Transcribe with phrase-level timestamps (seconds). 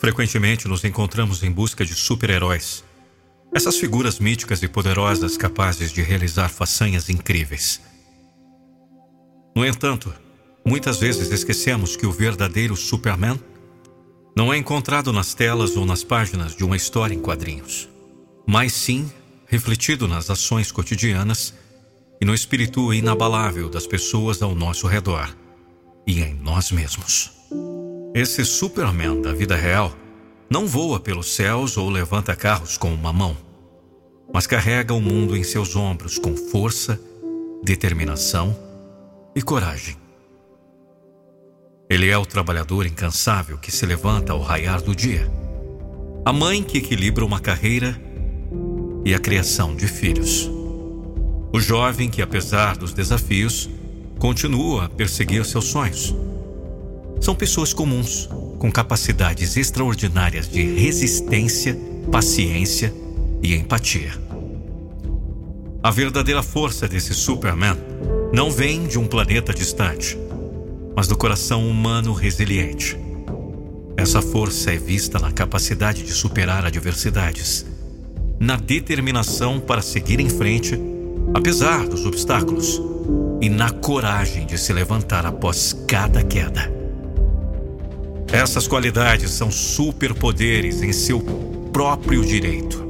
[0.00, 2.82] Frequentemente nos encontramos em busca de super-heróis.
[3.54, 7.82] Essas figuras míticas e poderosas capazes de realizar façanhas incríveis.
[9.54, 10.10] No entanto,
[10.64, 13.38] muitas vezes esquecemos que o verdadeiro Superman
[14.34, 17.86] não é encontrado nas telas ou nas páginas de uma história em quadrinhos,
[18.46, 19.12] mas sim
[19.46, 21.52] refletido nas ações cotidianas
[22.18, 25.28] e no espírito inabalável das pessoas ao nosso redor
[26.06, 27.32] e em nós mesmos.
[28.20, 29.96] Esse Superman da vida real
[30.50, 33.34] não voa pelos céus ou levanta carros com uma mão,
[34.30, 37.00] mas carrega o mundo em seus ombros com força,
[37.64, 38.54] determinação
[39.34, 39.96] e coragem.
[41.88, 45.26] Ele é o trabalhador incansável que se levanta ao raiar do dia,
[46.22, 47.98] a mãe que equilibra uma carreira
[49.02, 50.46] e a criação de filhos,
[51.54, 53.70] o jovem que, apesar dos desafios,
[54.18, 56.14] continua a perseguir seus sonhos
[57.20, 61.78] são pessoas comuns, com capacidades extraordinárias de resistência,
[62.10, 62.92] paciência
[63.42, 64.12] e empatia.
[65.82, 67.76] A verdadeira força desse Superman
[68.32, 70.18] não vem de um planeta distante,
[70.94, 72.98] mas do coração humano resiliente.
[73.96, 77.66] Essa força é vista na capacidade de superar adversidades,
[78.38, 80.78] na determinação para seguir em frente,
[81.34, 82.80] apesar dos obstáculos,
[83.42, 86.79] e na coragem de se levantar após cada queda.
[88.32, 91.20] Essas qualidades são superpoderes em seu
[91.72, 92.88] próprio direito.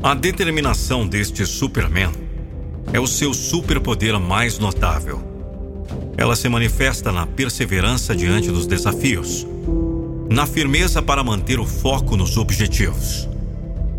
[0.00, 2.12] A determinação deste Superman
[2.92, 5.20] é o seu superpoder mais notável.
[6.16, 9.44] Ela se manifesta na perseverança diante dos desafios,
[10.30, 13.28] na firmeza para manter o foco nos objetivos,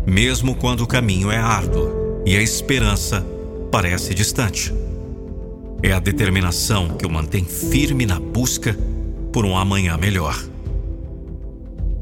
[0.06, 3.24] mesmo quando o caminho é árduo e a esperança
[3.70, 4.72] parece distante.
[5.82, 8.74] É a determinação que o mantém firme na busca
[9.32, 10.36] por um amanhã melhor.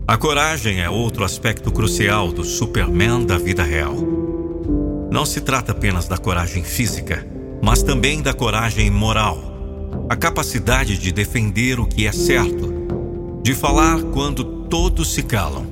[0.06, 3.94] A coragem é outro aspecto crucial do Superman da vida real.
[5.08, 7.24] Não se trata apenas da coragem física,
[7.62, 9.40] mas também da coragem moral.
[10.08, 12.72] A capacidade de defender o que é certo,
[13.40, 15.64] de falar quando todos se calam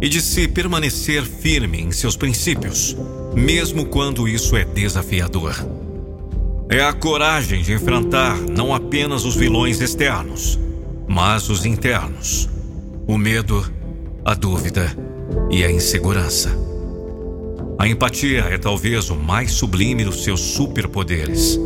[0.00, 2.96] e de se permanecer firme em seus princípios,
[3.34, 5.54] mesmo quando isso é desafiador.
[6.70, 10.58] É a coragem de enfrentar não apenas os vilões externos,
[11.08, 12.48] mas os internos:
[13.06, 13.64] o medo,
[14.24, 14.86] a dúvida
[15.50, 16.56] e a insegurança.
[17.78, 21.60] A empatia é talvez o mais sublime dos seus superpoderes.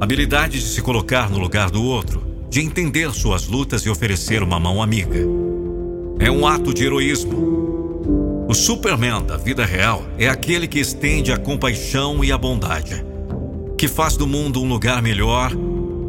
[0.00, 4.60] Habilidade de se colocar no lugar do outro, de entender suas lutas e oferecer uma
[4.60, 5.18] mão amiga.
[6.20, 8.46] É um ato de heroísmo.
[8.48, 13.04] O Superman da vida real é aquele que estende a compaixão e a bondade,
[13.76, 15.52] que faz do mundo um lugar melhor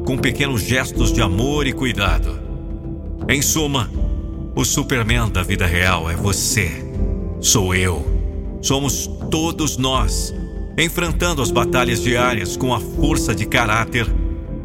[0.06, 2.49] com pequenos gestos de amor e cuidado.
[3.30, 3.88] Em suma,
[4.56, 6.84] o Superman da vida real é você,
[7.40, 8.04] sou eu,
[8.60, 10.34] somos todos nós,
[10.76, 14.08] enfrentando as batalhas diárias com a força de caráter,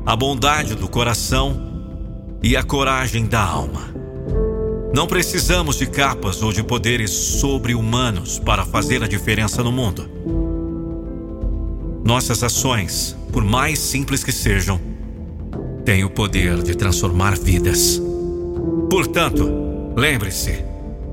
[0.06, 1.60] a bondade do coração
[2.42, 3.94] e a coragem da alma.
[4.94, 10.08] Não precisamos de capas ou de poderes sobre-humanos para fazer a diferença no mundo.
[12.02, 14.80] Nossas ações, por mais simples que sejam,
[15.84, 18.00] têm o poder de transformar vidas.
[18.94, 20.64] Portanto, lembre-se: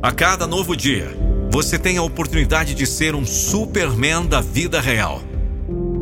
[0.04, 1.18] a cada novo dia,
[1.50, 5.20] você tem a oportunidade de ser um Superman da vida real,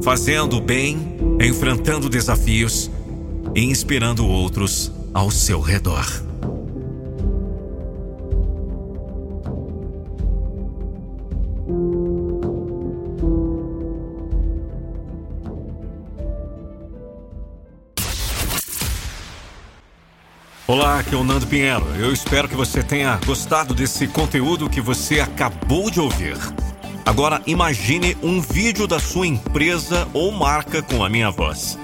[0.03, 2.91] fazendo o bem, enfrentando desafios
[3.56, 6.28] e inspirando outros ao seu redor.
[20.69, 21.84] Olá, aqui é o Nando Pinheiro.
[21.96, 26.38] Eu espero que você tenha gostado desse conteúdo que você acabou de ouvir.
[27.03, 31.75] Agora imagine um vídeo da sua empresa ou marca com a minha voz.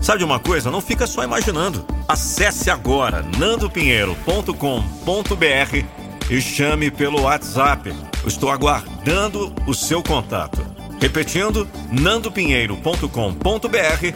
[0.00, 0.70] Sabe de uma coisa?
[0.70, 1.84] Não fica só imaginando.
[2.08, 5.84] Acesse agora nandopinheiro.com.br
[6.30, 7.94] e chame pelo WhatsApp.
[8.26, 10.64] Estou aguardando o seu contato.
[10.98, 14.14] Repetindo, nandopinheiro.com.br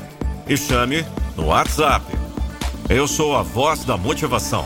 [0.48, 1.04] e chame
[1.36, 2.25] no WhatsApp.
[2.88, 4.64] Eu sou a voz da motivação.